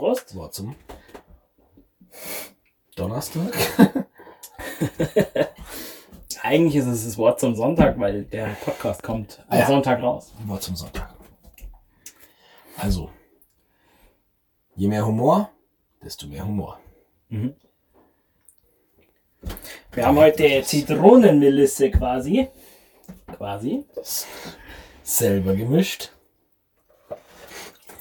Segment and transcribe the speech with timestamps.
[0.00, 0.34] Prost.
[0.34, 0.74] Wort zum
[2.96, 3.52] Donnerstag.
[6.42, 9.66] Eigentlich ist es das Wort zum Sonntag, weil der Podcast kommt am Ja.
[9.66, 10.32] Sonntag raus.
[10.46, 11.14] Wort zum Sonntag.
[12.78, 13.10] Also,
[14.74, 15.50] je mehr Humor,
[16.02, 16.80] desto mehr Humor.
[17.28, 17.54] Wir
[20.06, 22.48] haben heute Zitronenmelisse quasi.
[23.36, 23.84] Quasi.
[25.02, 26.10] Selber gemischt.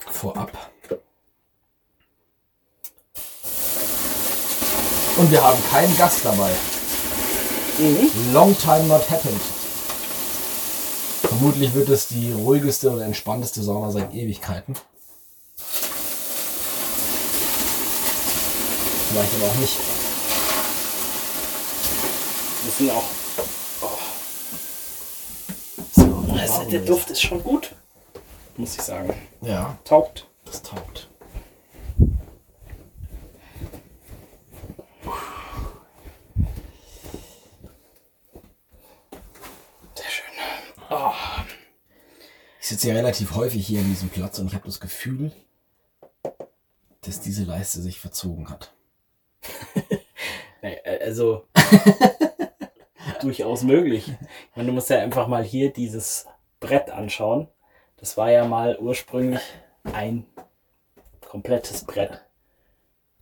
[0.07, 0.71] Vorab.
[5.19, 6.49] Und wir haben keinen Gast dabei.
[8.31, 9.41] Long time not happened.
[11.23, 14.75] Vermutlich wird es die ruhigste und entspannteste Sauna seit Ewigkeiten.
[19.09, 19.77] Vielleicht aber auch nicht.
[22.63, 23.03] Wir sind auch.
[25.95, 27.75] So, Also, der Duft ist schon gut.
[28.55, 29.13] Muss ich sagen.
[29.41, 30.27] Ja, Taugt.
[30.45, 31.09] das taugt.
[39.95, 40.25] Sehr schön.
[40.89, 41.11] Oh,
[42.58, 45.31] Ich sitze ja relativ häufig hier an diesem Platz und ich habe das Gefühl,
[47.01, 48.73] dass diese Leiste sich verzogen hat.
[50.61, 51.45] äh, also.
[53.21, 54.07] durchaus möglich.
[54.07, 56.25] Ich meine, du musst ja einfach mal hier dieses
[56.59, 57.47] Brett anschauen.
[57.97, 59.41] Das war ja mal ursprünglich
[59.83, 60.25] ein
[61.27, 62.21] komplettes Brett.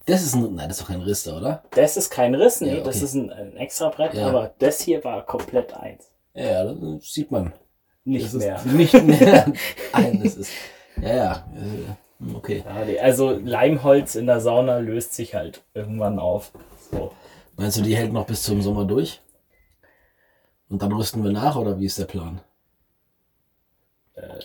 [0.06, 1.64] Das ist ein, nein, das ist doch kein Riss da, oder?
[1.72, 3.06] Das ist kein Riss, nee, Ja, das okay.
[3.06, 4.28] ist ein, ein extra Brett, Ja.
[4.28, 6.10] aber das hier war komplett eins.
[6.34, 7.54] Ja, das sieht man.
[8.08, 8.62] Nicht das mehr.
[8.66, 9.54] nicht mehr
[9.92, 10.52] ein, das ist,
[11.02, 12.64] ja, ja, äh, okay.
[13.02, 16.52] Also Leimholz in der Sauna löst sich halt irgendwann auf.
[16.90, 17.12] So.
[17.58, 19.20] Meinst du, die hält noch bis zum Sommer durch?
[20.70, 22.40] Und dann rüsten wir nach, oder wie ist der Plan?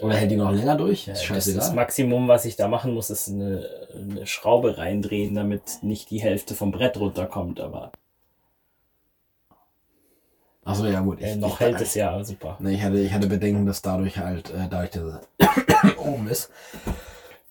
[0.02, 1.06] Oder hält die noch länger durch?
[1.06, 1.74] Ja, ist das, das scheißegal.
[1.74, 6.54] Maximum, was ich da machen muss, ist eine, eine Schraube reindrehen, damit nicht die Hälfte
[6.54, 7.60] vom Brett runterkommt.
[7.60, 7.92] Aber
[10.64, 11.20] Achso, ja gut.
[11.20, 12.56] äh, noch hält es ja super.
[12.60, 15.20] Nee, ich hatte, ich hatte Bedenken, dass dadurch halt, äh, dadurch, dass
[15.84, 16.50] es oben ist,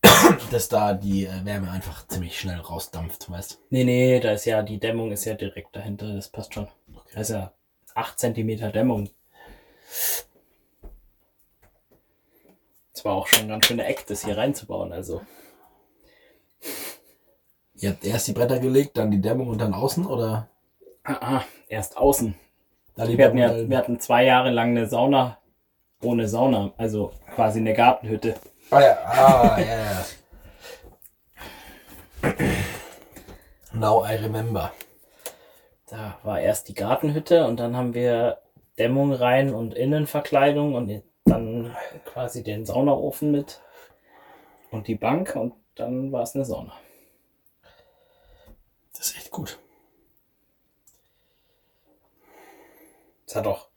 [0.52, 4.64] dass da die äh, Wärme einfach ziemlich schnell rausdampft, weißt Nee, nee, da ist ja,
[4.64, 6.68] die Dämmung ist ja direkt dahinter, das passt schon.
[7.14, 7.52] Da ist ja
[7.96, 9.10] 8 cm Dämmung.
[12.94, 15.22] Es war auch schon ein ganz schöner Eck, das hier reinzubauen, also.
[17.76, 20.48] Ihr habt erst die Bretter gelegt, dann die Dämmung und dann außen, oder?
[21.04, 22.36] Ah, ah, erst außen.
[22.96, 25.38] Da Wir hatten, ja, wir hatten zwei Jahre lang eine Sauna
[26.03, 28.35] ohne Sauna, also quasi eine Gartenhütte.
[28.72, 29.66] Ah ja, ah, ja,
[32.24, 32.34] ja.
[33.74, 34.72] Now I remember.
[35.88, 38.40] Da war erst die Gartenhütte und dann haben wir
[38.78, 41.75] Dämmung rein und Innenverkleidung und dann
[42.06, 43.62] quasi den Saunaofen mit
[44.72, 46.73] und die Bank und dann war es eine Sauna.
[48.94, 49.59] Das ist echt gut.
[53.31, 53.69] Es hat auch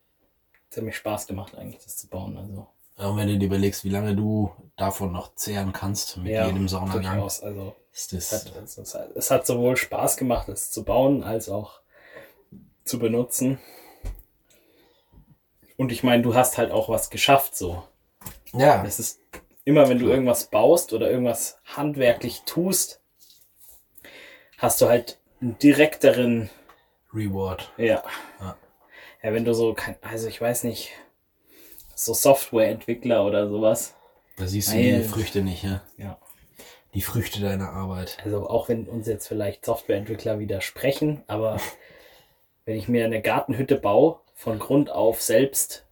[0.68, 2.36] ziemlich Spaß gemacht eigentlich, das zu bauen.
[2.36, 2.66] Also
[2.98, 6.66] Ja, Und wenn du dir überlegst, wie lange du davon noch zehren kannst mit jedem
[6.66, 7.40] Saunagang, durchaus.
[7.40, 8.46] Also ist es das.
[8.46, 11.82] hat, es, es, hat, es hat sowohl Spaß gemacht, es zu bauen, als auch
[12.82, 13.60] zu benutzen.
[15.76, 17.84] Und ich meine, du hast halt auch was geschafft so.
[18.54, 19.20] Ja, Es ist
[19.64, 23.00] immer, wenn du irgendwas baust oder irgendwas handwerklich tust,
[24.58, 26.50] hast du halt einen direkteren,
[27.14, 27.72] Reward.
[27.76, 28.02] ja.
[28.40, 28.56] Ja.
[29.24, 30.90] Ja, wenn du so, kein, also ich weiß nicht,
[31.94, 33.94] so Softwareentwickler oder sowas.
[34.36, 35.80] Da siehst du Weil- die Früchte nicht, ja?
[35.96, 36.18] Ja.
[36.92, 38.18] Die Früchte deiner Arbeit.
[38.22, 41.58] Also auch wenn uns jetzt vielleicht Softwareentwickler widersprechen, aber
[42.66, 45.86] wenn ich mir eine Gartenhütte baue, von Grund auf selbst,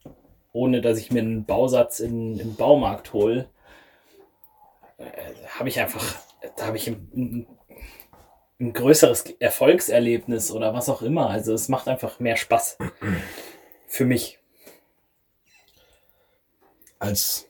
[0.52, 3.48] ohne dass ich mir einen Bausatz in, im Baumarkt hole,
[4.98, 5.04] äh,
[5.58, 6.16] habe ich einfach,
[6.56, 7.46] da habe ich ein, ein,
[8.62, 11.28] ein größeres Erfolgserlebnis oder was auch immer.
[11.28, 12.78] Also es macht einfach mehr Spaß.
[13.86, 14.38] Für mich.
[16.98, 17.48] Als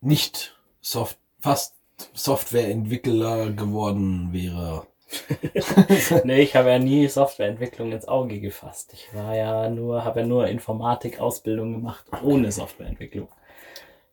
[0.00, 1.74] nicht Soft fast
[2.14, 4.86] Softwareentwickler geworden wäre.
[6.24, 8.94] Nee, ich habe ja nie Softwareentwicklung ins Auge gefasst.
[8.94, 13.28] Ich war ja nur, habe ja nur Informatik-Ausbildung gemacht, ohne Softwareentwicklung.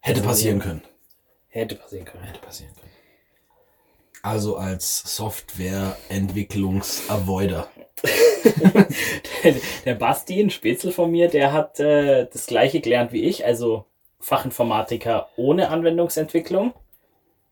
[0.01, 0.81] Hätte Also, passieren können.
[1.47, 2.23] Hätte passieren können.
[2.25, 2.88] Hätte passieren können.
[4.21, 7.69] Also als Softwareentwicklungs-Avoider.
[9.43, 9.55] Der,
[9.85, 13.85] der Basti, ein Spätzle von mir, der hat äh, das gleiche gelernt wie ich, also
[14.19, 16.73] Fachinformatiker ohne Anwendungsentwicklung,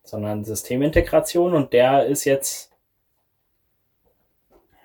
[0.04, 2.72] sondern Systemintegration und der ist jetzt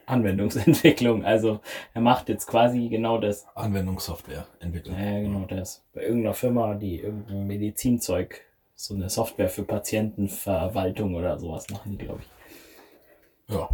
[0.07, 1.25] Anwendungsentwicklung.
[1.25, 1.61] Also
[1.95, 3.47] er macht jetzt quasi genau das.
[3.55, 4.99] Anwendungssoftwareentwicklung.
[4.99, 5.85] Ja, genau das.
[5.93, 8.43] Bei irgendeiner Firma, die irgendein Medizinzeug
[8.83, 13.55] So eine Software für Patientenverwaltung oder sowas machen die, glaube ich.
[13.55, 13.69] Ja.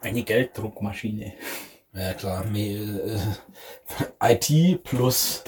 [0.00, 1.32] Eine Gelddruckmaschine.
[1.92, 2.44] Ja, klar.
[2.44, 3.18] Me-
[4.20, 5.42] äh, IT plus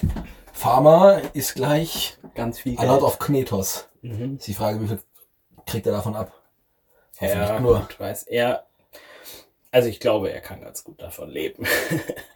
[0.52, 3.88] Pharma ist gleich Ganz viel a lot of Knetos.
[4.02, 4.38] Mhm.
[4.38, 5.00] Ist die Frage, wie viel
[5.66, 6.32] kriegt er davon ab?
[7.20, 7.78] Ja, nur.
[7.78, 8.66] gut, weiß er.
[9.70, 11.64] Also ich glaube, er kann ganz gut davon leben.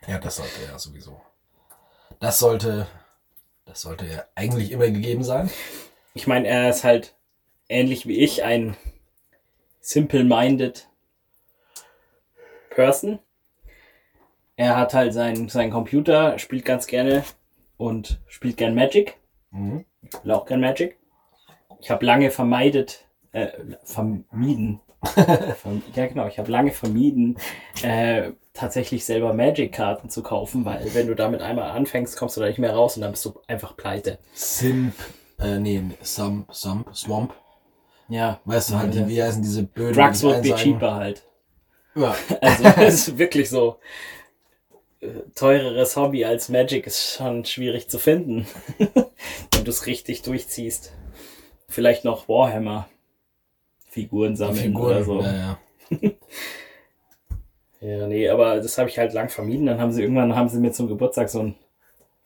[0.07, 1.21] Ja, das sollte er sowieso.
[2.21, 2.87] Das sollte,
[3.71, 5.49] das sollte ja eigentlich immer gegeben sein.
[6.15, 7.15] Ich meine, er ist halt
[7.69, 8.77] ähnlich wie ich ein
[9.81, 10.89] simple-minded
[12.71, 13.21] Person.
[14.57, 17.25] Er hat halt seinen, seinen Computer, spielt ganz gerne
[17.77, 19.17] und spielt gern Magic.
[19.53, 19.85] Mhm.
[20.03, 20.99] Ich will auch gern Magic.
[21.81, 23.51] Ich habe lange vermeidet, äh,
[23.85, 24.81] vermieden.
[25.05, 27.39] Verm- ja, genau, ich habe lange vermieden,
[27.83, 32.49] äh, tatsächlich selber Magic-Karten zu kaufen, weil wenn du damit einmal anfängst, kommst du da
[32.49, 34.19] nicht mehr raus und dann bist du einfach pleite.
[34.35, 34.95] Simp,
[35.39, 37.33] äh, nee, Sump, Sump, Swamp.
[38.09, 38.41] Ja.
[38.45, 39.95] Weißt du halt, die, wie heißen diese Böden?
[39.95, 41.23] Drugs die would be cheaper halt.
[41.95, 43.79] Ja, Also es ist wirklich so.
[45.01, 48.47] äh, Teureres Hobby als Magic ist schon schwierig zu finden,
[48.79, 50.93] wenn du es richtig durchziehst.
[51.69, 52.89] Vielleicht noch Warhammer.
[53.89, 54.87] Figuren die sammeln Figuren.
[54.87, 55.21] oder so.
[55.23, 55.59] Ja, ja.
[57.81, 59.67] Ja, nee, aber das habe ich halt lang vermieden.
[59.67, 61.55] Dann haben sie irgendwann haben sie mir zum Geburtstag so ein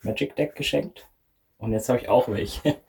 [0.01, 1.07] Magic Deck geschenkt.
[1.57, 2.75] Und jetzt habe ich auch welche.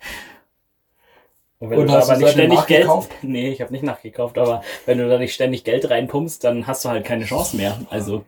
[1.59, 2.89] Und wenn Und du da aber nicht ständig Geld.
[3.23, 6.85] Nee, ich habe nicht nachgekauft, aber wenn du da nicht ständig Geld reinpumpst, dann hast
[6.85, 7.81] du halt keine Chance mehr.
[7.89, 8.25] Also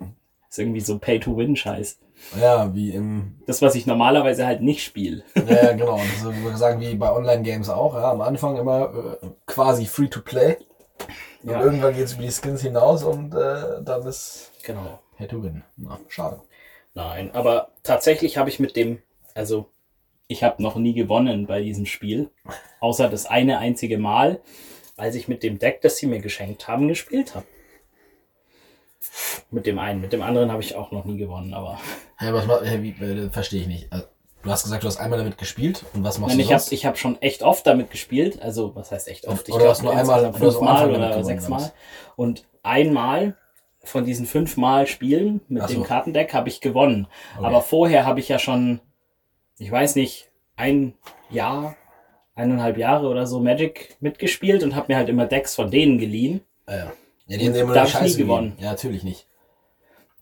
[0.49, 1.99] ist irgendwie so Pay-to-Win-Scheiß.
[2.41, 5.25] ja, wie im, Das, was ich normalerweise halt nicht spiele.
[5.35, 5.99] ja, genau.
[5.99, 7.95] Das ist, so, wie wir sagen, wie bei Online-Games auch.
[7.95, 10.57] Ja, am Anfang immer äh, quasi free to play.
[10.57, 11.07] Und
[11.43, 11.63] Ja.
[11.63, 14.99] irgendwann geht es über die Skins hinaus und äh, dann ist Genau.
[15.17, 15.63] Pay to win.
[15.77, 16.41] Na, schade.
[16.95, 19.01] Nein, aber tatsächlich habe ich mit dem,
[19.35, 19.69] also
[20.27, 22.31] ich habe noch nie gewonnen bei diesem Spiel,
[22.81, 24.41] außer das eine einzige Mal,
[24.97, 27.47] als ich mit dem Deck, das sie mir geschenkt haben, gespielt habe.
[29.51, 31.79] Mit dem einen, mit dem anderen habe ich auch noch nie gewonnen, aber
[32.17, 33.93] Hey, was ma- hey, wie, äh, verstehe ich nicht.
[33.93, 34.07] Also,
[34.43, 36.61] du hast gesagt, du hast einmal damit gespielt und was machst Nein, du ich habe
[36.61, 36.73] sonst?
[36.73, 38.41] ich hab schon echt oft damit gespielt.
[38.41, 39.49] Also, was heißt echt oft?
[39.49, 41.73] Ich Oder hast glaub, nur einmal- hast fünfmal oder sechsmal.
[42.17, 43.37] Und einmal
[43.85, 45.83] von diesen fünfmal Spielen mit Ach dem so.
[45.85, 47.07] Kartendeck habe ich gewonnen.
[47.37, 47.47] Okay.
[47.47, 48.81] Aber vorher habe ich ja schon,
[49.59, 50.95] ich weiß nicht, ein
[51.31, 51.77] Jahr,
[52.35, 56.43] eineinhalb Jahre oder so Magic mitgespielt und habe mir halt immer Decks von denen geliehen.
[56.69, 56.93] Ja, ja.
[57.29, 58.57] ja die haben immer Da nur hab ich nie gewonnen.
[58.59, 59.27] Ja, natürlich nicht.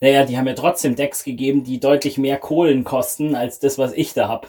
[0.01, 3.93] Naja, die haben mir trotzdem Decks gegeben, die deutlich mehr Kohlen kosten als das, was
[3.93, 4.47] ich da hab.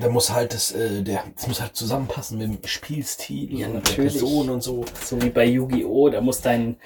[0.00, 3.74] Da muss halt das, äh, der, das muss halt zusammenpassen mit dem Spielstil Ja, und
[3.74, 4.12] natürlich.
[4.12, 4.84] der Person und so.
[5.02, 6.10] So wie bei Yu-Gi-Oh!
[6.10, 6.76] Da muss dein,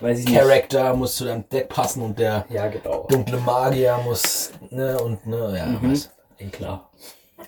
[0.00, 0.36] weiß ich nicht.
[0.38, 3.06] Charakter muss zu deinem Deck passen und der Ja, genau.
[3.08, 5.92] dunkle Magier muss, ne, und ne, ja, Mhm.
[5.92, 6.90] weiß, Eh, klar.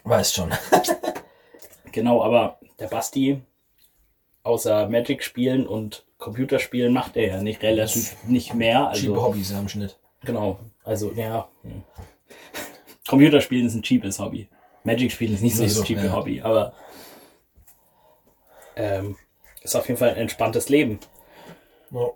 [0.05, 0.51] weiß schon.
[1.93, 3.43] Genau, aber der Basti,
[4.43, 8.91] außer Magic spielen und Computerspielen macht er ja nicht relativ nicht mehr.
[8.95, 9.99] Cheap Also, Hobbys ja, im Schnitt.
[10.25, 10.59] genau.
[10.85, 11.49] Also, ja.
[11.63, 11.83] hm.
[13.09, 14.49] Computerspielen ist ein cheapes Hobby.
[14.85, 16.13] Magic spielen ist nicht so Nicht das so, cheape ja.
[16.13, 16.73] Hobby, aber
[18.77, 19.17] ähm,
[19.63, 20.99] ist auf jeden Fall ein entspanntes Leben.
[21.91, 22.09] Ja.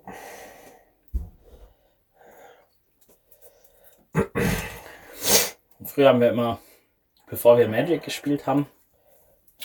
[5.85, 6.59] Früher haben wir immer,
[7.29, 8.67] bevor wir Magic gespielt haben,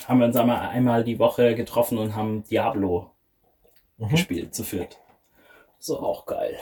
[0.06, 3.10] haben wir uns einmal, einmal die Woche getroffen und haben Diablo
[3.98, 4.98] gespielt, zu viert.
[5.78, 6.58] So auch geil.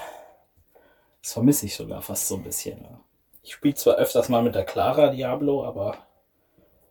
[1.22, 2.87] Das vermisse ich sogar fast so ein bisschen.
[3.42, 5.96] Ich spiele zwar öfters mal mit der Clara Diablo, aber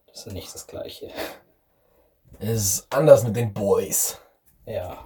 [0.07, 1.11] das ist ja nicht das gleiche.
[2.39, 4.19] Es ist anders mit den Boys.
[4.65, 5.03] Ja.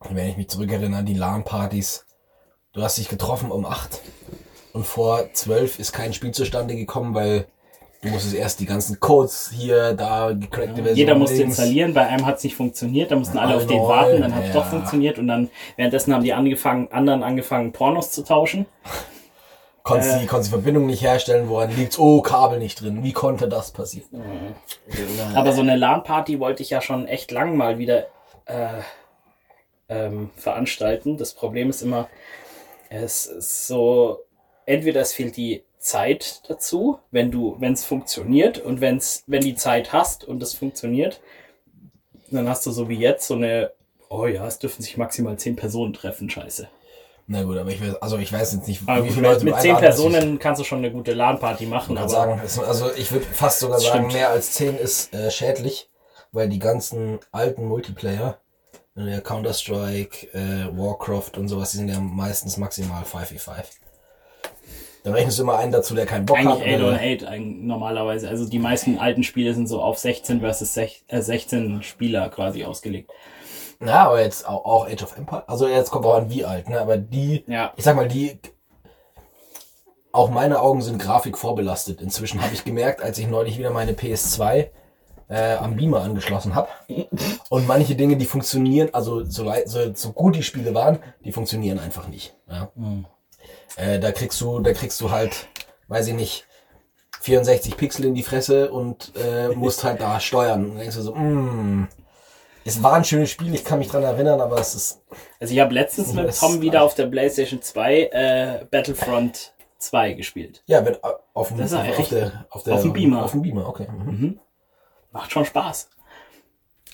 [0.00, 2.06] Wenn ich mich zurückerinnere an die LAN-Partys.
[2.72, 4.00] Du hast dich getroffen um 8
[4.72, 7.48] und vor 12 ist kein Spiel zustande gekommen, weil
[8.02, 10.96] du musstest erst die ganzen Codes hier, da, gecrackte Version.
[10.96, 11.58] Jeder musste links.
[11.58, 14.20] installieren, bei einem hat es nicht funktioniert, da mussten alle Alle auf den neu, warten,
[14.20, 14.60] dann hat es ja.
[14.60, 18.66] doch funktioniert und dann währenddessen haben die angefangen, anderen angefangen, Pornos zu tauschen.
[19.82, 20.20] Konntest, Äh.
[20.20, 21.98] die, konntest die Verbindung nicht herstellen, woran liegt's?
[21.98, 23.02] Oh, Kabel nicht drin.
[23.02, 24.06] Wie konnte das passieren?
[25.34, 28.06] Aber so eine LAN-Party wollte ich ja schon echt lang mal wieder
[28.44, 28.82] äh,
[29.88, 31.16] ähm, veranstalten.
[31.16, 32.08] Das Problem ist immer,
[32.90, 34.18] es ist so,
[34.66, 39.54] entweder es fehlt die Zeit dazu, wenn du, wenn es funktioniert und wenn's, wenn die
[39.54, 41.20] Zeit hast und es funktioniert,
[42.30, 43.72] dann hast du so wie jetzt so eine,
[44.08, 46.68] oh ja, es dürfen sich maximal zehn Personen treffen, scheiße.
[47.30, 49.60] Na gut, aber ich weiß, also ich weiß jetzt nicht, Aber wie viele Leute mit
[49.60, 49.76] zehn.
[49.76, 53.12] Personen kannst du schon eine gute LAN-Party machen, Ich aber würde sagen, es- also ich
[53.12, 54.12] würde fast sogar sagen, stimmt.
[54.14, 55.90] mehr als 10 ist äh, schädlich,
[56.32, 58.38] weil die ganzen alten Multiplayer,
[58.96, 63.64] äh, Counter-Strike, äh, Warcraft und sowas, die sind ja meistens maximal 5v5.
[65.08, 66.46] Dann rechnest du immer einen dazu, der keinen Bock hat.
[66.46, 68.28] Eigentlich 8 oder- on 8 eigentlich normalerweise.
[68.28, 72.64] Also die meisten alten Spiele sind so auf 16 versus sech- äh, 16 Spieler quasi
[72.64, 73.10] ausgelegt.
[73.84, 75.48] Ja, aber jetzt auch, auch Age of Empire.
[75.48, 76.78] Also jetzt kommt auch an wie alt, ne?
[76.80, 77.72] Aber die, Ja.
[77.76, 78.38] ich sag mal, die,
[80.12, 82.00] auch meine Augen sind Grafik vorbelastet.
[82.02, 84.70] Inzwischen habe ich gemerkt, als ich neulich wieder meine PS2
[85.30, 86.68] äh, am Beamer angeschlossen habe.
[87.50, 91.78] Und manche Dinge, die funktionieren, also so, so, so gut die Spiele waren, die funktionieren
[91.78, 92.34] einfach nicht.
[92.50, 92.70] Ja?
[93.76, 95.48] Äh, da kriegst du, da kriegst du halt,
[95.88, 96.46] weiß ich nicht,
[97.20, 100.70] 64 Pixel in die Fresse und äh, musst halt da steuern.
[100.70, 101.88] Und denkst du so, mm,
[102.64, 105.00] es war ein schönes Spiel, ich kann mich dran erinnern, aber es ist
[105.40, 110.62] Also ich habe letztens mit Tom wieder auf der PlayStation 2 äh, Battlefront 2 gespielt.
[110.66, 113.24] Ja, wird auf dem, auf, auf, der, auf, der, auf dem Beamer.
[113.24, 113.86] Auf dem Beamer, okay.
[113.88, 114.38] Mhm.
[115.12, 115.88] Macht schon Spaß.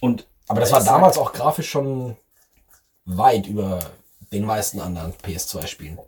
[0.00, 2.16] Und Aber das war damals auch grafisch schon
[3.04, 3.80] weit über
[4.32, 5.98] den meisten anderen PS2-Spielen.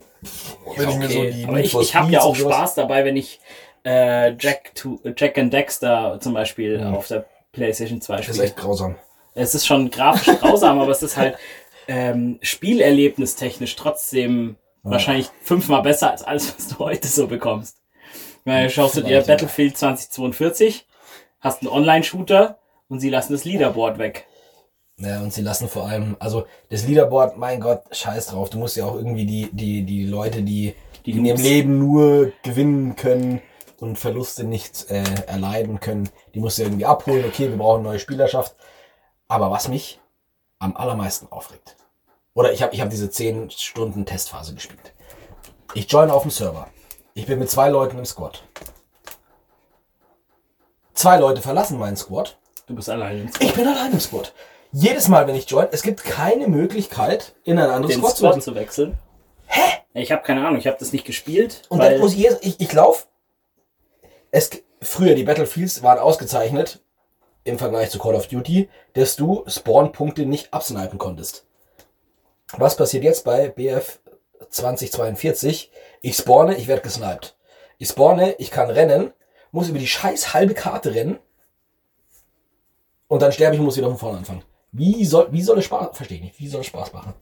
[0.76, 1.30] Wenn ich mir so okay.
[1.32, 3.40] die Aber ich, ich habe ja auch Spaß dabei, wenn ich
[3.84, 6.92] äh, Jack, to, Jack and Dexter zum Beispiel Ja.
[6.92, 8.44] auf der PlayStation 2 Das ist spiele.
[8.48, 8.96] echt grausam.
[9.34, 11.36] Es ist schon grafisch grausam, aber es ist halt
[11.88, 17.76] ähm, spielerlebnistechnisch trotzdem wahrscheinlich fünfmal besser als alles, was du heute so bekommst.
[18.44, 19.22] Weil schaust du dir ja.
[19.22, 20.86] Battlefield 2042,
[21.40, 22.58] hast einen Online-Shooter
[22.88, 24.26] und sie lassen das Leaderboard weg.
[24.98, 28.48] Ja, und sie lassen vor allem, also das Leaderboard, mein Gott, scheiß drauf.
[28.48, 30.74] Du musst ja auch irgendwie die, die, die Leute, die,
[31.04, 31.40] die in ihrem.
[31.40, 33.42] Leben nur gewinnen können
[33.78, 37.26] und Verluste nicht äh, erleiden können, die musst du irgendwie abholen.
[37.26, 38.54] Okay, wir brauchen neue Spielerschaft.
[39.28, 40.00] Aber was mich
[40.58, 41.76] am allermeisten aufregt,
[42.32, 44.94] oder ich habe ich hab diese 10 Stunden Testphase gespielt.
[45.74, 46.68] Ich join auf dem Server.
[47.12, 48.44] Ich bin mit zwei Leuten im Squad.
[50.94, 52.38] Zwei Leute verlassen meinen Squad.
[52.66, 53.30] Du bist allein.
[53.40, 54.32] Ich bin allein im Squad.
[54.78, 58.36] Jedes Mal, wenn ich join, es gibt keine Möglichkeit, in ein anderes Squad zu Squad
[58.36, 58.42] wechseln.
[58.42, 58.98] zu wechseln.
[59.46, 59.78] Hä?
[59.94, 61.62] Ich habe keine Ahnung, ich habe das nicht gespielt.
[61.70, 63.08] Und dann muss ich, ich, ich lauf.
[64.30, 64.50] Es,
[64.82, 66.82] früher, die Battlefields waren ausgezeichnet
[67.44, 71.46] im Vergleich zu Call of Duty, dass du Spawn-Punkte nicht absnipen konntest.
[72.58, 73.98] Was passiert jetzt bei BF
[74.50, 75.70] 2042?
[76.02, 77.34] Ich spawne, ich werde gesniped.
[77.78, 79.14] Ich spawne, ich kann rennen,
[79.52, 81.18] muss über die scheiß halbe Karte rennen
[83.08, 84.42] und dann sterbe ich und muss wieder von vorne anfangen.
[84.72, 87.14] Wie soll, wie soll es Spaß, verstehe ich nicht, wie soll es Spaß machen?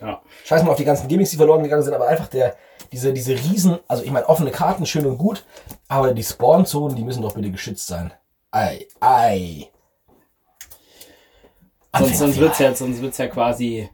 [0.00, 0.22] ja.
[0.44, 2.56] Scheiß mal auf die ganzen Gimmicks, die verloren gegangen sind, aber einfach der,
[2.92, 5.44] diese, diese riesen, also ich meine, offene Karten, schön und gut,
[5.88, 8.12] aber die Spawn-Zonen, die müssen doch bitte geschützt sein.
[8.50, 9.70] Ei, ei.
[11.96, 13.88] Sonst, sonst wird's ja, sonst wird's ja quasi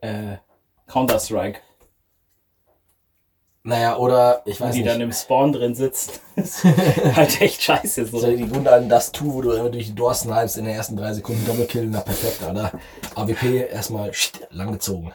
[0.00, 0.36] äh,
[0.86, 1.60] Counter-Strike,
[3.68, 6.22] Naja, oder, ich weiß die nicht, dann im Spawn drin sitzt.
[6.36, 6.64] Das
[7.16, 8.06] halt echt scheiße.
[8.06, 8.18] So.
[8.20, 10.74] so die gute alten Dust 2, wo du immer durch die Doors snipest in den
[10.74, 12.72] ersten drei Sekunden Doppelkill, na perfekt, Alter.
[13.14, 15.12] AWP erstmal scht, lang gezogen.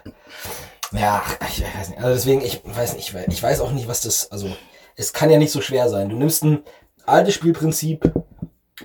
[0.91, 1.97] Ja, ich weiß nicht.
[1.99, 4.49] Also deswegen, ich weiß nicht, ich weiß- ich weiß auch nicht, was das, also,
[4.95, 6.09] es kann ja nicht so schwer sein.
[6.09, 6.61] Du nimmst ein
[7.07, 8.11] altes Spielprinzip,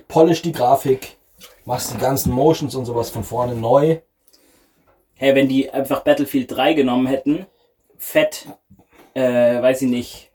[0.07, 1.17] polish die Grafik,
[1.65, 3.99] machst die ganzen Motions und sowas von vorne neu.
[5.13, 7.45] Hey, wenn die einfach Battlefield 3 genommen hätten,
[7.99, 8.47] fett,
[9.19, 10.31] äh, weiß ich nicht,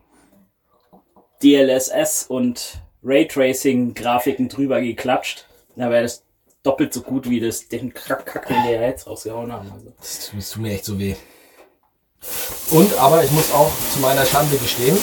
[1.42, 6.22] DLSS und Raytracing-Grafiken drüber geklatscht, dann wäre das
[6.62, 9.70] doppelt so gut wie das, den Kack, den die ja jetzt rausgehauen haben.
[9.72, 9.92] Also.
[9.98, 11.14] Das, das tut mir echt so weh.
[12.70, 14.96] Und, aber ich muss auch zu meiner Schande gestehen,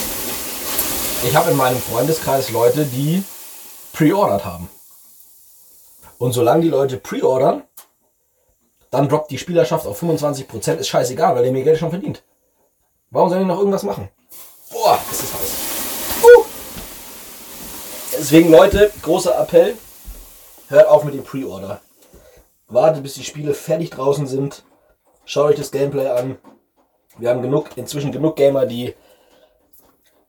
[1.24, 3.22] ich habe in meinem Freundeskreis Leute, die
[3.92, 4.68] pre-ordert haben.
[6.18, 7.62] Und solange die Leute pre-ordern,
[8.90, 12.24] dann droppt die Spielerschaft auf 25%, ist scheißegal, weil der mir Geld schon verdient.
[13.12, 14.08] Warum sollen die noch irgendwas machen?
[14.70, 16.24] Boah, ist das heiß.
[16.24, 16.44] Uh.
[18.18, 19.76] Deswegen, Leute, großer Appell,
[20.68, 21.82] hört auf mit dem Pre-Order.
[22.68, 24.64] Wartet, bis die Spiele fertig draußen sind.
[25.26, 26.38] Schaut euch das Gameplay an.
[27.18, 28.94] Wir haben genug, inzwischen genug Gamer, die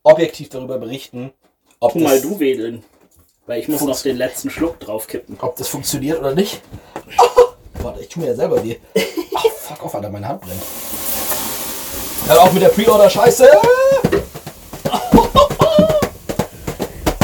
[0.04, 1.32] objektiv darüber berichten,
[1.80, 2.84] ob, Tu mal du wedeln,
[3.46, 5.38] weil ich muss noch den letzten Schluck draufkippen.
[5.40, 6.62] ob das funktioniert oder nicht.
[7.18, 7.44] Oh,
[7.82, 8.76] warte, ich tu mir ja selber weh.
[9.36, 10.62] Oh, fuck off, Alter, meine Hand brennt.
[12.28, 13.50] Hört auf mit der Pre-Order-Scheiße!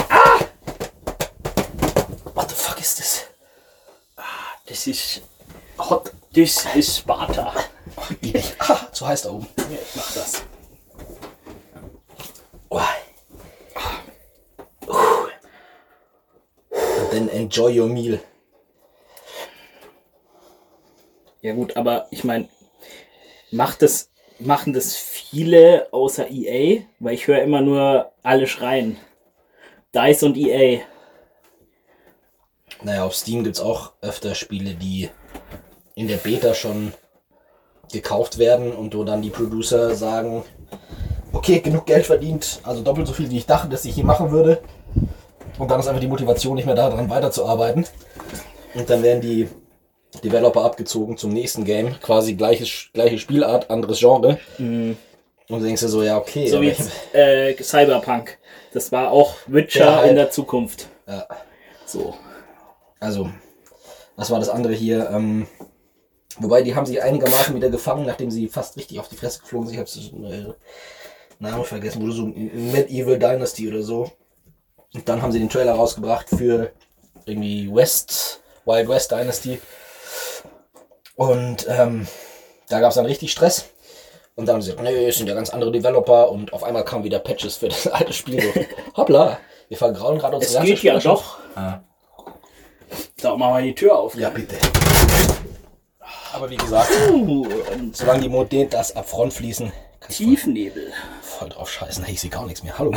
[0.09, 0.39] Ah!
[2.33, 3.25] What the fuck ist das?
[4.67, 5.21] Das ist
[5.77, 6.11] hot.
[6.35, 7.53] Das ist Sparta.
[8.59, 9.47] Ah, zu heiß da oben.
[9.57, 10.43] Ja, ich mach das.
[12.69, 12.81] Oh.
[16.91, 18.19] And then enjoy your meal.
[21.41, 22.49] Ja gut, aber ich meine,
[23.51, 26.81] macht das, machen das viele außer EA?
[26.99, 28.97] Weil ich höre immer nur alle schreien.
[29.93, 30.81] DICE und EA.
[32.81, 35.09] Naja, auf Steam gibt's auch öfter Spiele, die
[35.95, 36.93] in der Beta schon
[37.91, 40.43] gekauft werden und wo dann die Producer sagen,
[41.33, 44.31] okay, genug Geld verdient, also doppelt so viel, wie ich dachte, dass ich je machen
[44.31, 44.61] würde.
[45.57, 47.85] Und dann ist einfach die Motivation nicht mehr da, daran weiterzuarbeiten.
[48.75, 49.49] Und dann werden die
[50.23, 51.99] Developer abgezogen zum nächsten Game.
[52.01, 54.39] Quasi gleiches, gleiche Spielart, anderes Genre.
[54.57, 54.97] Und
[55.47, 56.47] du denkst dir so, ja, okay.
[56.47, 56.79] So wie ich-
[57.13, 58.37] äh, Cyberpunk.
[58.73, 60.09] Das war auch Witcher Ja, halt.
[60.11, 60.87] in der Zukunft.
[61.07, 61.27] ja,
[61.85, 62.13] So.
[62.99, 63.29] also,
[64.15, 65.09] was war das andere hier?
[65.11, 65.47] Ähm,
[66.39, 69.67] wobei, die haben sich einigermaßen wieder gefangen, nachdem sie fast richtig auf die Fresse geflogen
[69.67, 69.75] sind.
[69.75, 70.53] Ich habe den äh,
[71.39, 74.11] Namen vergessen, wurde so ein Medieval Dynasty oder so.
[74.93, 76.71] Und dann haben sie den Trailer rausgebracht für
[77.25, 79.59] irgendwie West, Wild West Dynasty.
[81.19, 82.07] Und ähm,
[82.69, 83.65] da gab es dann richtig Stress.
[84.35, 86.31] Und dann haben sie gesagt, nö, es sind ja ganz andere Developer.
[86.31, 88.41] Und auf einmal kamen wieder Patches für das alte Spiel.
[88.41, 88.53] So,
[88.95, 91.39] hoppla, wir vergrauen gerade Es unsere ganze geht ja doch.
[91.55, 91.79] Ah.
[93.21, 94.15] Da machen wir die Tür auf.
[94.15, 94.55] Ja, bitte.
[96.31, 100.23] Aber wie gesagt, Uh, und solange die Mod dehnt, das ab Front fließen, kannst du
[100.23, 100.93] Tiefnebel.
[101.21, 102.05] voll drauf scheißen.
[102.05, 102.79] Hey, ich sehe gar nichts mehr.
[102.79, 102.93] Hallo.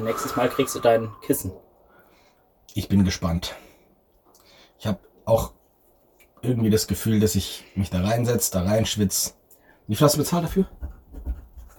[0.00, 1.52] Ja, nächstes Mal kriegst du dein Kissen.
[2.74, 3.54] Ich bin gespannt.
[4.78, 5.52] Ich habe auch
[6.40, 9.36] irgendwie das Gefühl, dass ich mich da reinsetze, da reinschwitz.
[9.86, 10.66] Wie viel hast du bezahlt dafür?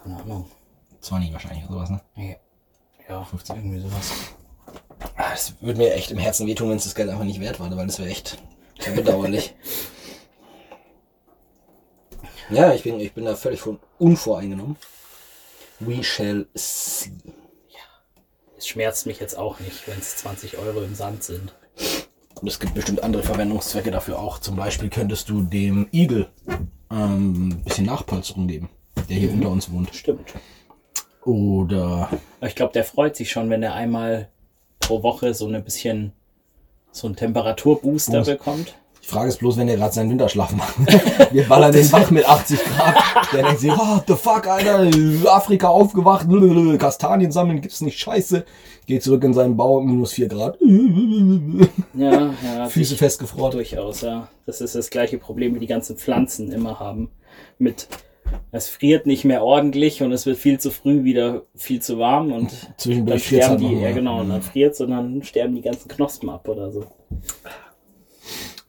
[0.04, 0.52] Keine Ahnung.
[1.00, 2.02] 20 wahrscheinlich oder sowas, ne?
[2.16, 2.36] Ja,
[3.10, 4.12] ja 50, irgendwie sowas.
[5.16, 7.60] Ah, Es würde mir echt im Herzen wehtun, wenn es das Geld einfach nicht wert
[7.60, 8.38] war, weil das wäre echt
[8.80, 9.56] sehr bedauerlich.
[12.52, 14.78] ja, ich bin, ich bin da völlig von unvoreingenommen.
[15.80, 17.12] We shall see.
[18.62, 21.56] Es schmerzt mich jetzt auch nicht, wenn es 20 Euro im Sand sind.
[22.40, 24.38] Und es gibt bestimmt andere Verwendungszwecke dafür auch.
[24.38, 26.28] Zum Beispiel könntest du dem Igel
[26.92, 28.70] ähm, ein bisschen Nachpolsterung geben,
[29.10, 29.96] der hier unter uns wohnt.
[29.96, 30.36] Stimmt.
[31.26, 34.30] Oder Ich glaube, der freut sich schon, wenn er einmal
[34.80, 36.14] pro Woche so ein bisschen
[36.92, 38.30] so einen Temperaturbooster Boost.
[38.30, 38.76] bekommt.
[39.02, 40.76] Die Frage ist bloß, wenn er gerade seinen Winterschlaf macht.
[41.32, 42.96] Wir ballern den wach mit 80 Grad.
[43.34, 44.90] Der denkt sich, what the fuck, Alter,
[45.28, 46.28] Afrika aufgewacht,
[46.78, 48.46] Kastanien sammeln, gibt's nicht scheiße.
[48.86, 50.58] Geht zurück in seinen Bau, minus 4 Grad.
[51.96, 52.66] Ja, ja.
[52.70, 53.52] Füße festgefroren.
[53.52, 54.28] Durchaus, ja.
[54.46, 57.10] Das ist das gleiche Problem, wie die ganzen Pflanzen immer haben.
[57.58, 57.88] Mit
[58.52, 62.32] es friert nicht mehr ordentlich und es wird viel zu früh wieder viel zu warm
[62.32, 65.56] und dann Zwischendurch friert's sterben halt die, ja genau, und dann friert und dann sterben
[65.56, 66.86] die ganzen Knospen ab oder so.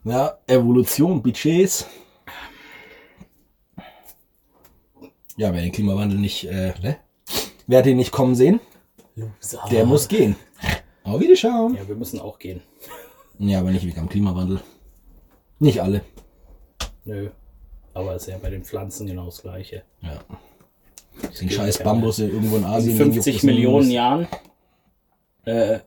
[0.04, 1.86] Ja, Evolution, Budgets.
[5.36, 6.96] Ja, wer den Klimawandel nicht, äh, ne?
[7.66, 8.60] Wer den nicht kommen sehen,
[9.70, 10.36] der muss gehen.
[11.04, 11.74] Auf Wiederschauen.
[11.76, 12.60] Ja, wir müssen auch gehen.
[13.38, 14.60] Ja, aber nicht wegen dem Klimawandel.
[15.58, 16.02] Nicht alle.
[17.04, 17.30] Nö.
[17.94, 19.84] Aber ist ja bei den Pflanzen genau das Gleiche.
[20.00, 20.20] Ja.
[21.40, 22.96] Den scheiß Bambus in- irgendwo in In Asien.
[22.98, 23.54] juckt 50 es nicht.
[23.54, 24.28] Millionen Jahren
[25.44, 25.80] äh,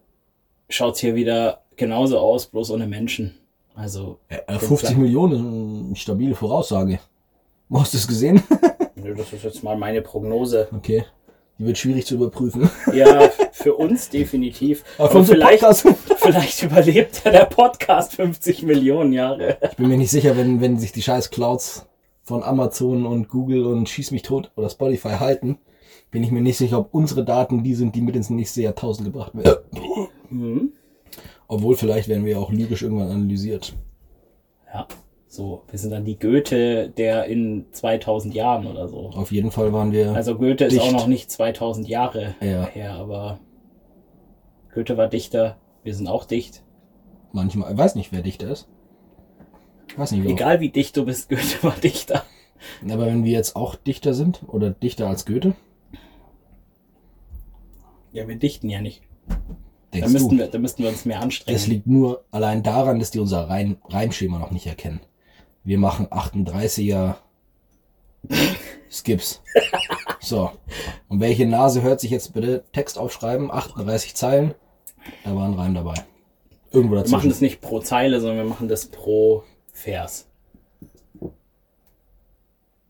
[0.70, 3.38] schaut es hier wieder genauso aus, bloß ohne Menschen.
[3.76, 7.00] Also, Ja, äh, 50 Millionen, stabile Voraussage.
[7.68, 8.42] Wo hast du es gesehen?
[8.96, 10.68] nö, das ist jetzt mal meine Prognose.
[10.76, 11.06] Okay.
[11.58, 12.70] Die wird schwierig zu überprüfen.
[12.94, 14.84] Ja, für uns definitiv.
[14.98, 15.64] Aber Aber vielleicht,
[16.18, 19.58] vielleicht überlebt ja der Podcast 50 Millionen Jahre.
[19.62, 21.86] Ich bin mir nicht sicher, wenn, wenn sich die scheiß Clouds
[22.24, 25.60] von Amazon und Google und Schieß mich tot oder Spotify halten,
[26.12, 29.06] bin ich mir nicht sicher, ob unsere Daten die sind, die mit ins nächste Jahrtausend
[29.06, 29.64] gebracht werden.
[30.30, 30.74] Mhm.
[31.48, 33.76] Obwohl vielleicht werden wir ja auch lyrisch irgendwann analysiert.
[34.74, 34.88] Ja,
[35.28, 35.64] so.
[35.70, 39.10] Wir sind dann die Goethe der in 2000 Jahren oder so.
[39.10, 40.14] Auf jeden Fall waren wir.
[40.14, 40.84] Also Goethe ist Dicht.
[40.84, 42.66] auch noch nicht 2000 Jahre Ja.
[42.66, 43.40] her, aber
[44.74, 45.58] Goethe war Dichter.
[45.84, 46.64] Wir sind auch dicht.
[47.32, 48.68] manchmal, ich weiß nicht, wer Dichter ist.
[49.90, 52.24] Ich weiß nicht, Egal wie dicht du bist, Goethe war Dichter.
[52.90, 55.54] Aber wenn wir jetzt auch Dichter sind oder dichter als Goethe,
[58.12, 59.02] Ja, wir dichten ja nicht.
[60.02, 61.56] Da denkst müssten, du, wir, da müssten wir uns mehr anstrengen.
[61.58, 65.00] das liegt nur allein daran, dass die unser Reim, Reimschema noch nicht erkennen.
[65.64, 67.16] Wir machen 38er
[68.90, 69.42] Skips.
[70.22, 70.50] So.
[71.08, 73.52] Und welche Nase hört sich jetzt bitte Text aufschreiben?
[73.52, 74.56] 38 Zeilen.
[75.24, 75.94] Da war ein Reim dabei.
[76.72, 77.30] Irgendwo wir machen dazwischen.
[77.30, 80.28] das nicht pro Zeile, sondern wir machen das pro Vers.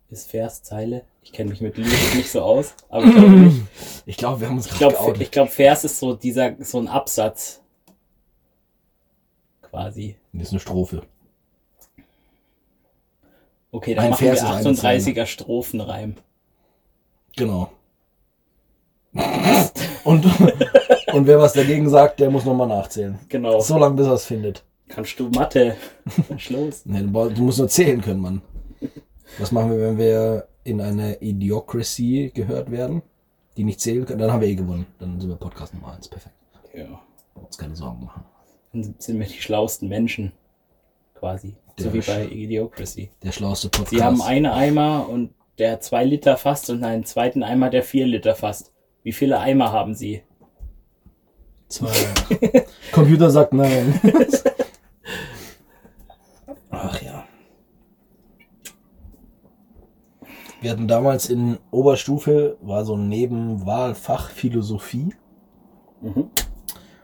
[0.09, 1.03] Ist Vers Zeile?
[1.25, 3.51] Ich kenne mich mit Lyrik nicht so aus, aber ich glaube.
[4.05, 6.87] Ich glaube, wir haben uns Ich gerade glaube, glaub, Vers ist so dieser, so ein
[6.87, 7.63] Absatz.
[9.63, 10.15] Quasi.
[10.33, 11.01] Das ist eine Strophe.
[13.71, 16.15] Okay, dann Ein machen Vers wir ist eine 38er Strophenreim.
[17.35, 17.71] Genau.
[20.03, 20.23] Und,
[21.13, 23.17] und wer was dagegen sagt, der muss nochmal nachzählen.
[23.27, 23.59] Genau.
[23.59, 24.63] So lange, bis er es findet.
[24.87, 25.77] Kannst du Mathe?
[26.37, 26.85] Schluss.
[26.85, 28.41] Nee, du musst nur zählen können, Mann.
[29.39, 33.01] Was machen wir, wenn wir in eine Idiocracy gehört werden?
[33.57, 34.85] die nicht zählen können, dann haben wir eh gewonnen.
[34.99, 36.09] Dann sind wir Podcast Nummer 1.
[36.09, 36.35] Perfekt.
[36.73, 36.99] Ja.
[37.35, 38.25] Uns keine Sorgen machen.
[38.73, 40.33] Dann sind wir die schlauesten Menschen.
[41.13, 41.55] Quasi.
[41.77, 43.11] So Der wie Sch- bei Idiocracy.
[43.23, 43.91] Der schlauste Podcast.
[43.91, 48.05] Sie haben einen Eimer und der zwei Liter fasst und einen zweiten Eimer, der vier
[48.05, 48.73] Liter fasst.
[49.03, 50.21] Wie viele Eimer haben Sie?
[51.69, 51.93] Zwei.
[52.91, 54.01] Computer sagt nein.
[56.71, 57.25] Ach ja.
[60.61, 65.13] Wir hatten damals in Oberstufe, war so ein Nebenwahlfach Philosophie.
[66.01, 66.29] Mhm.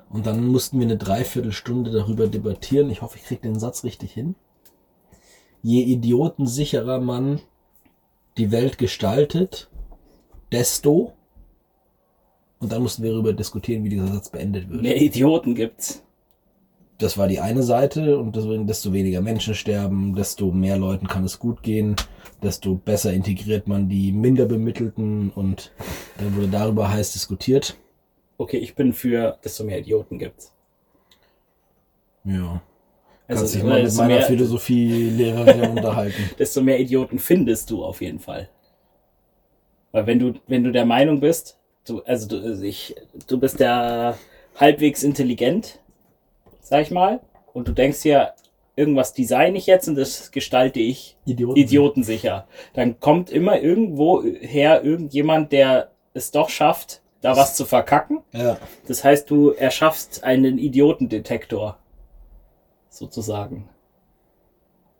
[0.09, 2.89] Und dann mussten wir eine Dreiviertelstunde darüber debattieren.
[2.89, 4.35] Ich hoffe, ich kriege den Satz richtig hin.
[5.61, 7.39] Je idiotensicherer man
[8.37, 9.69] die Welt gestaltet,
[10.51, 11.13] desto.
[12.59, 14.81] Und dann mussten wir darüber diskutieren, wie dieser Satz beendet wird.
[14.81, 16.03] Mehr Idioten gibt's.
[17.01, 21.23] Das war die eine Seite und deswegen, desto weniger Menschen sterben, desto mehr Leuten kann
[21.23, 21.95] es gut gehen,
[22.43, 25.71] desto besser integriert man die Minderbemittelten und
[26.19, 27.75] dann wurde darüber heiß diskutiert.
[28.37, 30.53] Okay, ich bin für, desto mehr Idioten gibt's.
[32.23, 32.61] Ja.
[33.27, 36.29] Also, Kannst dich mal mit desto, meiner mehr, Philosophielehrerin unterhalten.
[36.37, 38.47] desto mehr Idioten findest du auf jeden Fall.
[39.91, 42.95] Weil wenn du, wenn du der Meinung bist, du, also du, ich,
[43.27, 44.17] du bist der
[44.55, 45.79] halbwegs intelligent,
[46.71, 47.19] sag ich mal,
[47.51, 48.31] und du denkst dir,
[48.77, 51.59] irgendwas design ich jetzt und das gestalte ich Idioten.
[51.59, 52.47] idiotensicher.
[52.73, 58.21] Dann kommt immer irgendwo her irgendjemand, der es doch schafft, da was zu verkacken.
[58.31, 58.57] Ja.
[58.87, 61.77] Das heißt, du erschaffst einen Idiotendetektor.
[62.89, 63.67] Sozusagen.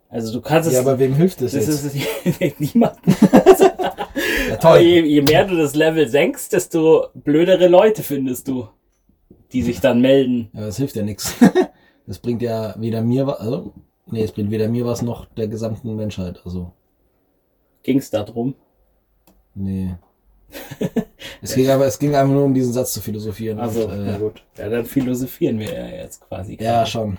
[0.10, 0.74] Also du kannst es.
[0.74, 1.96] ja, aber wem hilft das, das jetzt?
[2.42, 2.98] ist niemand.
[4.50, 4.80] ja, toll.
[4.80, 8.68] je, je mehr du das Level senkst, desto blödere Leute findest du,
[9.54, 10.50] die sich dann melden.
[10.54, 11.36] Ja, das hilft ja nichts.
[12.08, 13.74] Das bringt ja weder mir was, also,
[14.08, 16.42] nee, es bringt weder mir was noch der gesamten Menschheit.
[16.44, 16.74] Also,
[17.84, 18.56] Ging's da drum?
[19.54, 19.96] nee.
[21.42, 23.60] es ging aber, es ging einfach nur um diesen Satz zu philosophieren.
[23.60, 24.44] Also, und, äh, gut.
[24.58, 26.58] Ja, dann philosophieren wir ja jetzt quasi.
[26.60, 27.18] ja, schon.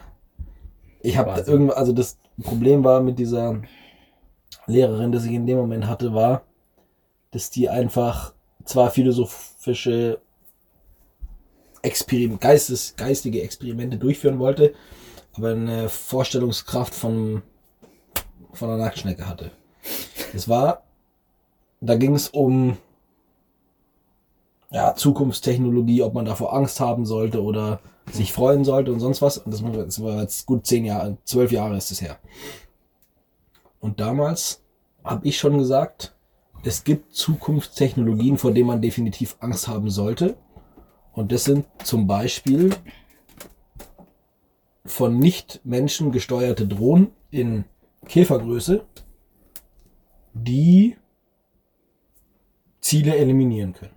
[1.01, 3.63] Ich habe irgendwann, also das Problem war mit dieser
[4.67, 6.43] Lehrerin, das ich in dem Moment hatte, war,
[7.31, 10.21] dass die einfach zwar philosophische
[11.83, 14.75] Experim Geistes, geistige Experimente durchführen wollte,
[15.35, 17.43] aber eine Vorstellungskraft von,
[18.53, 19.51] von einer Nacktschnecke hatte.
[20.35, 20.85] Es war,
[21.81, 22.77] da ging es um
[24.71, 29.39] ja, Zukunftstechnologie, ob man davor Angst haben sollte oder sich freuen sollte und sonst was.
[29.39, 32.19] Und das war- das war jetzt gut zehn Jahre, zwölf Jahre ist es her.
[33.81, 34.63] Und damals
[35.05, 36.15] habe ich schon gesagt,
[36.65, 40.37] es gibt Zukunftstechnologien, vor denen man definitiv Angst haben sollte.
[41.13, 42.71] Und das sind zum Beispiel
[44.85, 47.65] von Nicht-Menschen gesteuerte Drohnen in
[48.07, 48.85] Käfergröße,
[50.35, 50.97] die
[52.81, 53.95] Ziele eliminieren können.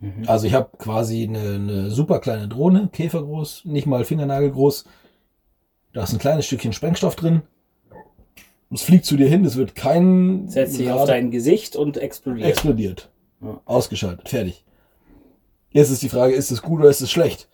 [0.00, 0.24] Mhm.
[0.26, 4.86] Also ich habe quasi eine, eine super kleine Drohne, käfergroß, nicht mal fingernagelgroß.
[5.92, 7.42] Da ist ein kleines Stückchen Sprengstoff drin.
[8.72, 12.48] Es fliegt zu dir hin, es wird kein Setzt sich auf dein Gesicht und explodiert.
[12.48, 13.10] explodiert.
[13.42, 13.60] Ja.
[13.64, 14.64] Ausgeschaltet, fertig.
[15.70, 17.48] Jetzt ist die Frage, ist es gut oder ist es schlecht?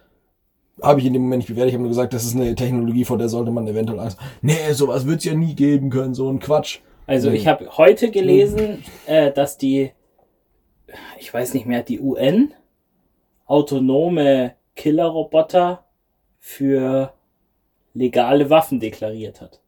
[0.82, 1.68] Habe ich in dem Moment nicht bewertet.
[1.68, 4.72] Ich habe nur gesagt, das ist eine Technologie, vor der sollte man eventuell Angst Nee,
[4.72, 6.80] sowas wird es ja nie geben können, so ein Quatsch.
[7.06, 9.92] Also ich habe heute gelesen, äh, dass die,
[11.18, 12.52] ich weiß nicht mehr, die UN
[13.46, 15.84] autonome Killerroboter
[16.40, 17.12] für
[17.94, 19.60] legale Waffen deklariert hat.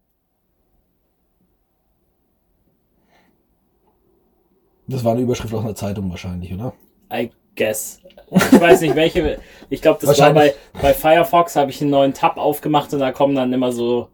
[4.89, 6.73] Das war eine Überschrift aus einer Zeitung wahrscheinlich, oder?
[7.13, 8.01] I guess.
[8.31, 9.39] Ich weiß nicht welche.
[9.71, 13.13] Ich glaube, das war bei, bei Firefox, habe ich einen neuen Tab aufgemacht und da
[13.13, 14.09] kommen dann immer so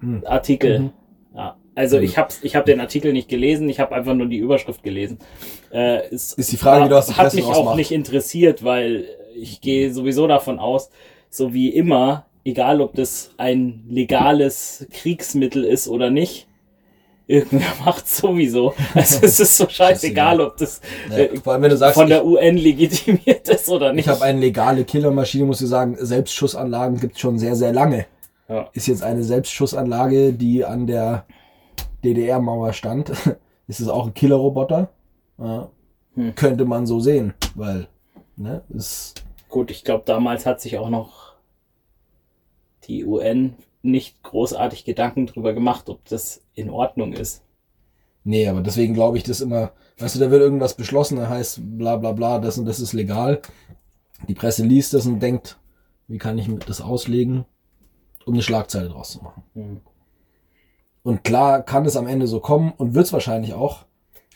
[0.00, 0.22] Hm.
[0.26, 0.78] Artikel.
[0.80, 0.90] Mhm.
[1.34, 1.56] Ja.
[1.74, 2.04] Also Mhm.
[2.04, 5.18] ich habe ich hab den Artikel nicht gelesen, ich habe einfach nur die Überschrift gelesen.
[5.72, 7.76] Äh, es Ist die Frage, wie du aus der hat mich auch rausmachst.
[7.78, 9.06] nicht interessiert, weil
[9.36, 10.90] ich gehe sowieso davon aus,
[11.30, 16.46] so wie immer, egal ob das ein legales Kriegsmittel ist oder nicht,
[17.26, 18.74] irgendwer macht sowieso.
[18.94, 23.48] Also es ist so scheißegal, ob das Ja, äh, sagst, von ich, der UN legitimiert
[23.48, 24.06] ist oder nicht.
[24.06, 28.06] ich habe eine legale Killermaschine, muss ich sagen, Selbstschussanlagen gibt es schon sehr, sehr lange.
[28.48, 28.68] Ja.
[28.72, 31.24] Ist jetzt eine Selbstschussanlage, die an der
[32.04, 33.10] DDR-Mauer stand.
[33.68, 34.90] ist es auch ein Killerroboter?
[35.38, 35.70] Ja.
[36.14, 36.34] Hm.
[36.34, 37.88] Könnte man so sehen, weil,
[38.36, 41.34] ne, ist, Gut, ich glaube, damals hat sich auch noch
[42.88, 43.54] die UN
[43.84, 47.42] nicht großartig Gedanken drüber gemacht, ob das in Ordnung ist.
[48.24, 51.60] nee, aber deswegen glaube ich das immer, weißt du, da wird irgendwas beschlossen, da heißt
[51.78, 53.40] bla bla bla, das und das ist legal.
[54.28, 55.58] Die Presse liest das und denkt,
[56.08, 57.44] wie kann ich das auslegen,
[58.24, 59.42] um eine Schlagzeile draus zu machen.
[59.54, 59.80] Hm.
[61.02, 63.84] Und klar kann es am Ende so kommen und wird es wahrscheinlich auch.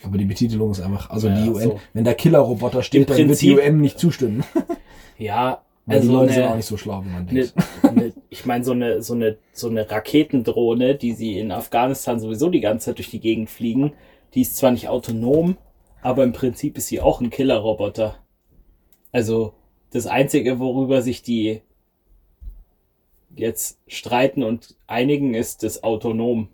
[0.03, 1.79] Aber die Betitelung ist einfach, also Ja, die UN, so.
[1.93, 4.43] wenn da Killerroboter steht, Im dann wird die Prinzip- UN nicht zustimmen.
[5.17, 7.53] Ja, Weil also die Leute sind eine- auch nicht so schlau, wie man denkt.
[7.95, 12.49] ne, ich meine, so eine, so, eine, so eine Raketendrohne, die sie in Afghanistan sowieso
[12.49, 13.93] die ganze Zeit durch die Gegend fliegen,
[14.33, 15.57] die ist zwar nicht autonom,
[16.01, 18.15] aber im Prinzip ist sie auch ein Killerroboter.
[19.11, 19.53] Also
[19.91, 21.61] das Einzige, worüber sich die
[23.35, 26.49] jetzt streiten und einigen, ist das autonom.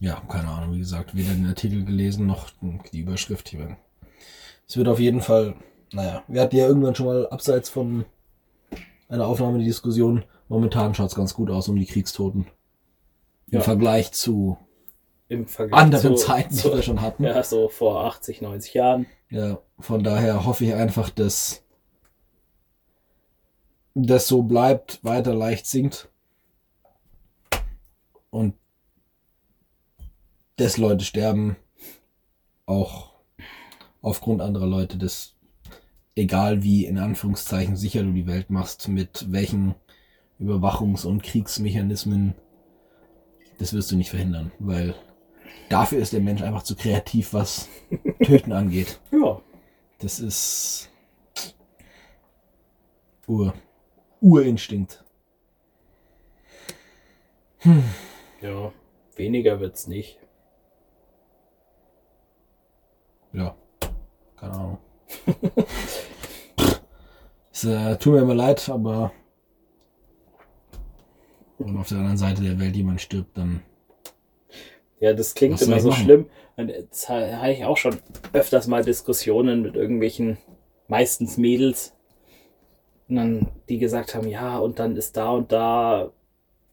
[0.00, 2.50] Ja, keine Ahnung, wie gesagt, weder den Artikel gelesen noch
[2.92, 3.76] die Überschrift hier.
[4.68, 5.54] Es wird auf jeden Fall,
[5.92, 8.04] naja, wir hatten ja irgendwann schon mal abseits von
[9.08, 12.46] einer Aufnahme die Diskussion, momentan schaut es ganz gut aus um die Kriegstoten.
[13.50, 13.60] Im Ja.
[13.60, 14.56] Vergleich zu
[15.28, 17.24] Im Vergleich anderen zu, Zeiten, die wir schon hatten.
[17.24, 19.06] Ja, so vor 80, 90 Jahren.
[19.30, 21.62] Ja, von daher hoffe ich einfach, dass
[23.94, 26.08] das so bleibt, weiter leicht sinkt.
[28.30, 28.54] Und
[30.56, 31.56] dass Leute sterben,
[32.66, 33.10] auch
[34.02, 35.33] aufgrund anderer Leute, dass
[36.16, 39.74] egal wie in Anführungszeichen sicher du die Welt machst, mit welchen
[40.40, 42.34] Überwachungs- und Kriegsmechanismen,
[43.58, 44.94] das wirst du nicht verhindern, weil
[45.68, 47.68] dafür ist der Mensch einfach zu kreativ, was
[48.24, 49.00] Töten angeht.
[49.12, 49.40] Ja,
[50.00, 50.90] Das ist
[53.26, 53.54] Ur.
[54.20, 55.02] Urinstinkt.
[58.42, 58.72] ja,
[59.16, 60.18] weniger wird's nicht.
[63.32, 63.56] Ja.
[64.36, 64.78] Keine Ahnung.
[67.54, 69.12] es äh, tut mir immer leid, aber
[71.58, 73.62] wenn auf der anderen Seite der Welt jemand stirbt, dann
[75.00, 76.04] Ja, das klingt immer so machen?
[76.04, 76.26] schlimm.
[76.56, 77.96] Und jetzt ha- hatte ich auch schon
[78.32, 80.38] öfters mal Diskussionen mit irgendwelchen,
[80.88, 81.94] meistens Mädels,
[83.08, 86.10] und dann, die gesagt haben, ja, und dann ist da und da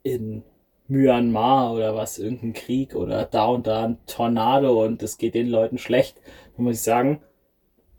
[0.03, 0.43] in
[0.87, 5.49] Myanmar oder was, irgendein Krieg oder da und da ein Tornado und es geht den
[5.49, 6.17] Leuten schlecht.
[6.57, 7.21] Da muss ich sagen,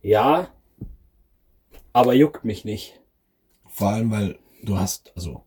[0.02, 0.48] ja,
[1.92, 3.00] aber juckt mich nicht.
[3.68, 5.42] vor allem, weil du hast, also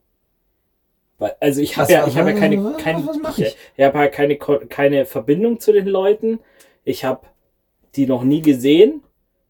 [1.17, 3.83] Weil, also ich habe ja, ich habe ja keine, was- kein, was mach ich, ich?
[3.83, 6.39] habe halt keine, keine Verbindung zu den Leuten.
[6.83, 7.27] Ich habe
[7.95, 9.01] die noch nie gesehen.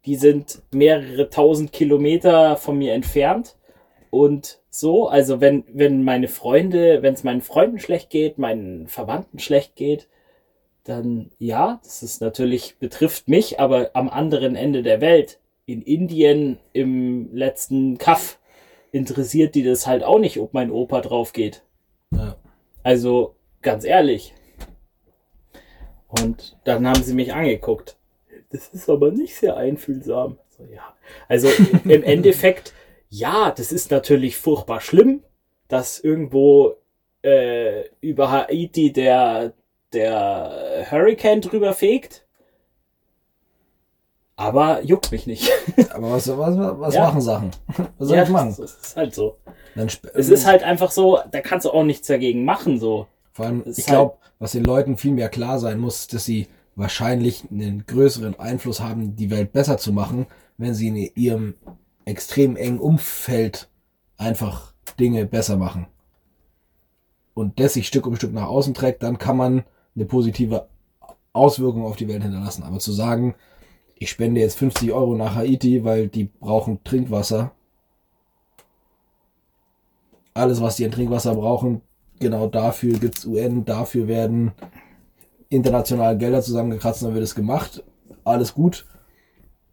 [0.06, 3.56] Die sind mehrere tausend Kilometer von mir entfernt.
[4.12, 9.40] Und so, also wenn, wenn meine Freunde, wenn es meinen Freunden schlecht geht, meinen Verwandten
[9.40, 10.08] schlecht geht,
[10.84, 16.60] dann ja, das ist natürlich, betrifft mich, aber am anderen Ende der Welt, in Indien,
[16.74, 18.40] im letzten Kaff,
[18.92, 21.64] interessiert die das halt auch nicht, ob mein Opa drauf geht.
[22.12, 22.38] ja,
[22.84, 24.34] Also, ganz ehrlich.
[26.08, 27.98] Und dann haben sie mich angeguckt.
[28.52, 30.38] Das ist aber nicht sehr einfühlsam.
[30.50, 30.96] So, ja.
[31.28, 31.50] Also
[31.84, 32.74] im Endeffekt,
[33.10, 35.24] ja, das ist natürlich furchtbar schlimm,
[35.68, 36.76] dass irgendwo
[37.24, 39.54] äh, über Haiti der,
[39.94, 42.25] der Hurricane drüber fegt.
[44.38, 45.50] Aber juckt mich nicht.
[45.94, 47.04] aber was, was, was Ja.
[47.06, 47.52] machen Sachen?
[47.98, 48.50] Was soll ich machen?
[48.58, 49.38] das ist halt so.
[50.14, 53.08] Es ist halt einfach so, da kannst du auch nichts dagegen machen, so.
[53.32, 56.08] Vor allem, Es ich ist halt- glaube, was den Leuten viel mehr klar sein muss,
[56.08, 60.96] dass sie wahrscheinlich einen größeren Einfluss haben, die Welt besser zu machen, wenn sie in
[61.16, 61.56] ihrem
[62.04, 63.70] extrem engen Umfeld
[64.18, 65.88] einfach Dinge besser machen.
[67.34, 69.64] Und das sich Stück um Stück nach außen trägt, dann kann man
[69.96, 70.68] eine positive
[71.34, 72.64] Auswirkung auf die Welt hinterlassen.
[72.64, 73.36] Aber zu sagen,
[73.98, 77.52] ich spende jetzt 50 Euro nach Haiti, weil die brauchen Trinkwasser.
[80.34, 81.82] Alles, was die an Trinkwasser brauchen,
[82.20, 84.52] genau dafür gibt's UN, dafür werden
[85.50, 87.84] international Gelder zusammengekratzt, dann wird es gemacht.
[88.26, 88.86] Alles gut.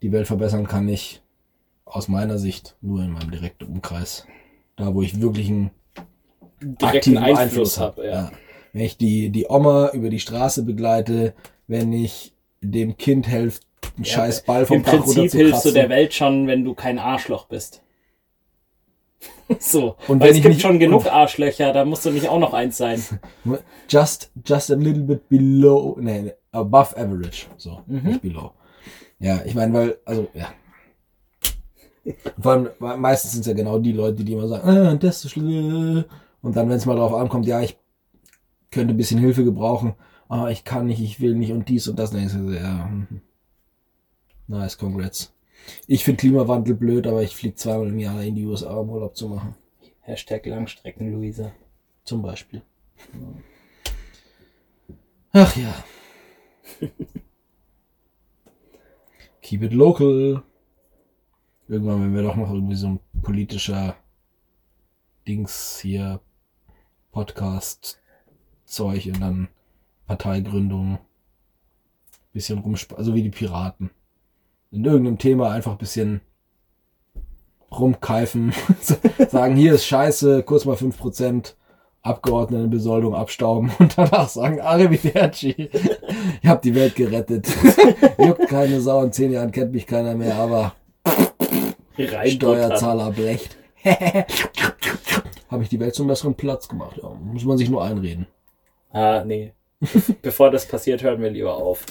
[0.02, 1.22] Die Welt verbessern kann ich
[1.85, 4.26] aus meiner Sicht nur in meinem direkten Umkreis.
[4.76, 5.70] Da, wo ich wirklich einen
[6.61, 8.02] Direkten aktiven Einfluss, Einfluss habe.
[8.02, 8.06] habe.
[8.06, 8.32] Ja.
[8.72, 11.35] Wenn ich die, die Oma über die Straße begleite,
[11.66, 13.61] wenn ich dem Kind helfe,
[13.97, 16.75] einen Ja, scheiß Ball vom Im Dach Prinzip hilfst du der Welt schon, wenn du
[16.75, 17.83] kein Arschloch bist.
[19.59, 19.97] so.
[20.09, 22.55] Und Weil es ich gibt nicht- schon genug Arschlöcher, da musst du nicht auch noch
[22.55, 23.03] eins sein.
[23.88, 27.47] Just, just a little bit below, nee, above average.
[27.57, 28.03] So, Mhm.
[28.09, 28.53] nicht below.
[29.18, 30.49] Ja, ich meine, weil, also, ja.
[32.40, 32.68] Vor allem,
[33.01, 36.05] meistens sind es ja genau die Leute, die immer sagen, ah, das ist schlimm.
[36.40, 37.77] Und dann, wenn es mal drauf ankommt, ja, ich
[38.73, 39.95] könnte ein bisschen Hilfe gebrauchen,
[40.29, 42.11] ah, ich kann nicht, ich will nicht und dies und das.
[42.11, 43.21] Dann du, so, ja, hm.
[44.52, 45.32] Nice, congrats.
[45.86, 49.16] Ich finde Klimawandel blöd, aber ich fliege zweimal im Jahr in die USA, um Urlaub
[49.16, 49.54] zu machen.
[50.00, 51.52] Hashtag Langstrecken, Luisa.
[52.04, 52.62] Zum Beispiel.
[55.32, 55.72] Ach ja.
[59.42, 60.42] Keep it local.
[61.68, 63.96] Irgendwann, wenn wir doch noch irgendwie so ein politischer
[65.26, 66.20] Dings hier,
[67.12, 69.48] Podcast-Zeug und dann
[70.06, 70.98] Parteigründung.
[72.32, 73.90] Bisschen rumsp also wie die Piraten.
[74.72, 76.22] In irgendeinem Thema einfach bisschen
[77.70, 78.54] rumkeifen,
[79.28, 81.54] sagen, hier ist scheiße, kurz mal 5%,
[82.00, 85.70] Abgeordnetenbesoldung abstauben und danach sagen, Arrivederci,
[86.42, 87.46] ich hab die Welt gerettet.
[88.18, 90.74] Juckt keine Sau, in zehn Jahren kennt mich keiner mehr, aber
[92.26, 93.56] Steuerzahler blecht.
[95.50, 96.98] Habe ich die Welt zum besseren Platz gemacht.
[97.02, 98.26] Ja, muss man sich nur einreden.
[98.90, 99.52] Ah, nee.
[100.22, 101.85] Bevor das passiert, hören wir lieber auf.